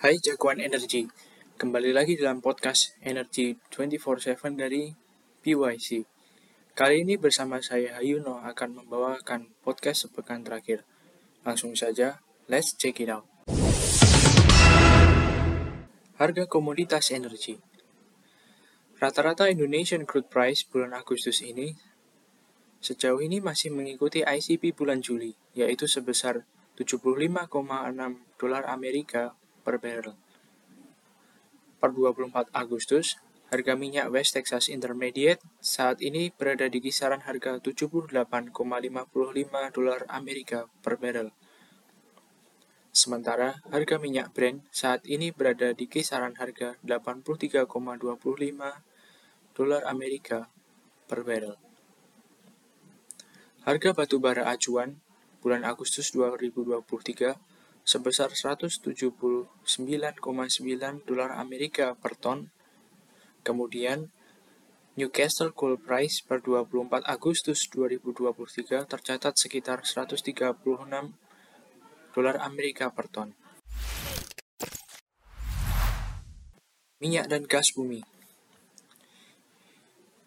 [0.00, 1.04] Hai jagoan energi,
[1.60, 4.96] kembali lagi dalam podcast Energy 24/7 dari
[5.44, 6.08] PYC.
[6.72, 10.88] Kali ini bersama saya Hayuno akan membawakan podcast sepekan terakhir.
[11.44, 13.28] Langsung saja, let's check it out.
[16.16, 17.60] Harga komoditas energi
[18.96, 21.76] Rata-rata Indonesian crude price bulan Agustus ini
[22.80, 26.48] sejauh ini masih mengikuti ICP bulan Juli, yaitu sebesar
[26.80, 27.44] 75,6
[28.40, 30.16] dolar Amerika per barrel.
[31.80, 33.16] Per 24 Agustus,
[33.50, 38.14] harga minyak West Texas Intermediate saat ini berada di kisaran harga 78,55
[39.74, 41.34] dolar Amerika per barrel.
[42.90, 47.70] Sementara harga minyak Brent saat ini berada di kisaran harga 83,25
[49.54, 50.50] dolar Amerika
[51.10, 51.54] per barrel.
[53.66, 54.98] Harga batu bara acuan
[55.42, 57.49] bulan Agustus 2023
[57.90, 59.50] sebesar 179,9
[61.02, 62.54] dolar Amerika per ton.
[63.42, 64.14] Kemudian,
[64.94, 70.54] Newcastle Coal Price per 24 Agustus 2023 tercatat sekitar 136
[72.14, 73.34] dolar Amerika per ton.
[77.02, 78.06] Minyak dan gas bumi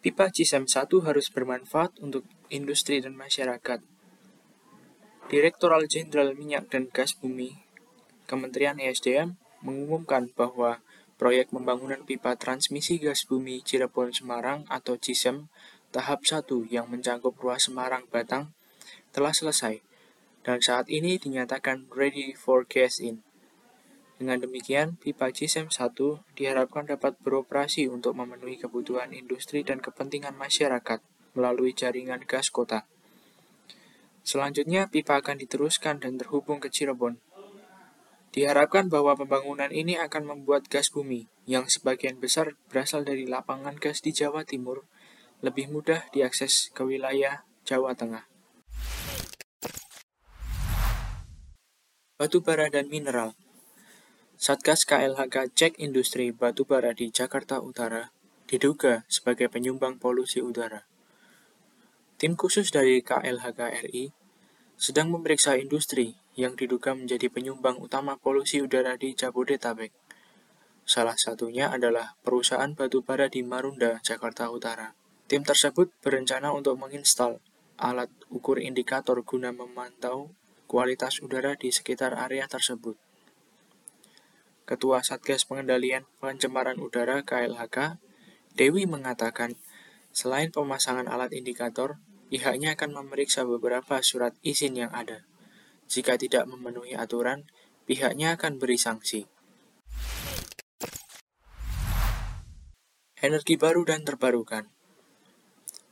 [0.00, 3.84] Pipa Cisem 1 harus bermanfaat untuk industri dan masyarakat,
[5.30, 7.54] Direktoral Jenderal Minyak dan Gas Bumi,
[8.26, 10.82] Kementerian ESDM, mengumumkan bahwa
[11.22, 15.46] proyek pembangunan pipa transmisi gas bumi Cirebon Semarang atau CISEM
[15.94, 18.50] tahap 1 yang mencakup ruas Semarang Batang
[19.14, 19.78] telah selesai
[20.42, 23.22] dan saat ini dinyatakan ready for gas in.
[24.18, 25.94] Dengan demikian, pipa CISEM 1
[26.34, 30.98] diharapkan dapat beroperasi untuk memenuhi kebutuhan industri dan kepentingan masyarakat
[31.38, 32.89] melalui jaringan gas kota.
[34.26, 37.18] Selanjutnya, pipa akan diteruskan dan terhubung ke Cirebon.
[38.30, 43.98] Diharapkan bahwa pembangunan ini akan membuat gas bumi, yang sebagian besar berasal dari lapangan gas
[44.04, 44.86] di Jawa Timur,
[45.42, 48.28] lebih mudah diakses ke wilayah Jawa Tengah.
[52.20, 53.32] Batu bara dan mineral
[54.36, 58.12] Satgas KLHK cek industri batu bara di Jakarta Utara
[58.44, 60.89] diduga sebagai penyumbang polusi udara.
[62.20, 64.12] Tim khusus dari KLHK RI
[64.76, 69.88] sedang memeriksa industri yang diduga menjadi penyumbang utama polusi udara di Jabodetabek.
[70.84, 74.92] Salah satunya adalah perusahaan batu bara di Marunda, Jakarta Utara.
[75.32, 77.40] Tim tersebut berencana untuk menginstal
[77.80, 80.36] alat ukur indikator guna memantau
[80.68, 83.00] kualitas udara di sekitar area tersebut.
[84.68, 87.96] Ketua Satgas Pengendalian Pencemaran Udara KLHK,
[88.52, 89.56] Dewi mengatakan,
[90.12, 91.96] selain pemasangan alat indikator,
[92.30, 95.26] pihaknya akan memeriksa beberapa surat izin yang ada.
[95.90, 97.50] Jika tidak memenuhi aturan,
[97.90, 99.26] pihaknya akan beri sanksi.
[103.20, 104.70] Energi baru dan terbarukan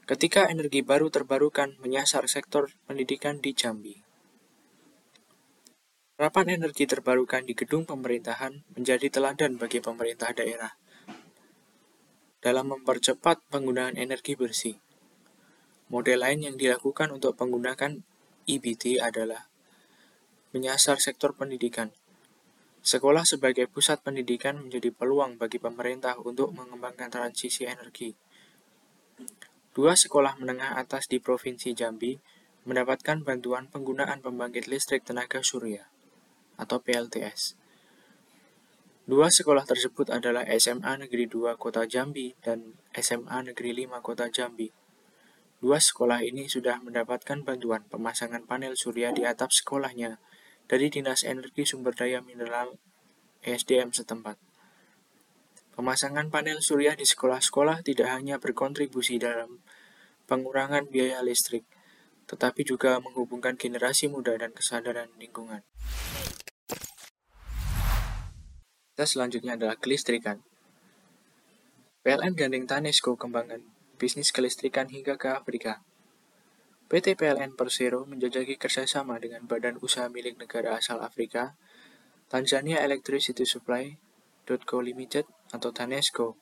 [0.08, 3.92] Ketika energi baru terbarukan menyasar sektor pendidikan di Jambi.
[6.16, 10.72] Harapan energi terbarukan di gedung pemerintahan menjadi teladan bagi pemerintah daerah
[12.40, 14.87] dalam mempercepat penggunaan energi bersih.
[15.88, 18.04] Model lain yang dilakukan untuk menggunakan
[18.44, 19.48] EBT adalah
[20.52, 21.92] menyasar sektor pendidikan.
[22.84, 28.16] Sekolah sebagai pusat pendidikan menjadi peluang bagi pemerintah untuk mengembangkan transisi energi.
[29.76, 32.16] Dua sekolah menengah atas di Provinsi Jambi
[32.68, 35.88] mendapatkan bantuan penggunaan pembangkit listrik tenaga surya
[36.60, 37.56] atau PLTS.
[39.08, 44.68] Dua sekolah tersebut adalah SMA Negeri 2 Kota Jambi dan SMA Negeri 5 Kota Jambi.
[45.58, 50.22] Dua sekolah ini sudah mendapatkan bantuan pemasangan panel surya di atap sekolahnya
[50.70, 52.78] dari Dinas Energi Sumber Daya Mineral
[53.42, 54.38] ESDM setempat.
[55.74, 59.58] Pemasangan panel surya di sekolah-sekolah tidak hanya berkontribusi dalam
[60.30, 61.66] pengurangan biaya listrik,
[62.30, 65.66] tetapi juga menghubungkan generasi muda dan kesadaran lingkungan.
[68.94, 70.38] Kita selanjutnya adalah kelistrikan.
[72.06, 75.82] PLN gandeng Tanesco kembangan bisnis kelistrikan hingga ke Afrika.
[76.88, 81.58] PT PLN Persero menjajaki kerjasama dengan badan usaha milik negara asal Afrika,
[82.32, 83.98] Tanzania Electricity Supply,
[84.48, 84.80] Co.
[84.80, 86.38] Limited atau TANESCO.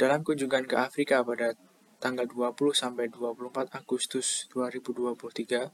[0.00, 1.52] Dalam kunjungan ke Afrika pada
[2.00, 5.68] tanggal 20 sampai 24 Agustus 2023,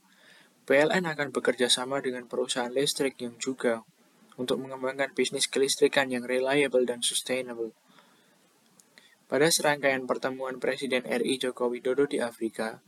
[0.67, 3.87] PLN akan bekerja sama dengan perusahaan listrik yang juga
[4.35, 7.73] untuk mengembangkan bisnis kelistrikan yang reliable dan sustainable.
[9.29, 12.81] Pada serangkaian pertemuan Presiden RI Joko Widodo di Afrika,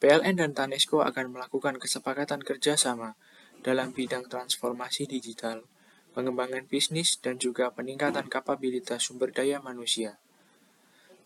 [0.00, 3.12] PLN dan TANESCO akan melakukan kesepakatan kerjasama
[3.60, 5.68] dalam bidang transformasi digital,
[6.16, 10.16] pengembangan bisnis, dan juga peningkatan kapabilitas sumber daya manusia.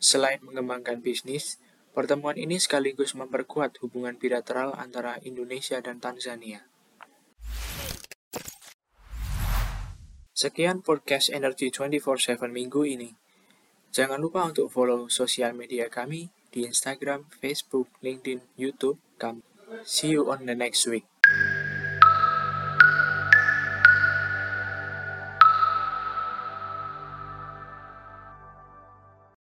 [0.02, 1.62] Selain mengembangkan bisnis,
[1.94, 6.66] pertemuan ini sekaligus memperkuat hubungan bilateral antara Indonesia dan Tanzania.
[10.34, 13.14] Sekian podcast Energy 24/7 minggu ini.
[13.96, 19.00] Jangan lupa untuk follow sosial media kami di Instagram, Facebook, LinkedIn, YouTube.
[19.16, 19.40] Come.
[19.88, 21.08] See you on the next week.